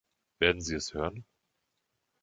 [0.39, 1.27] Werden Sie es hören?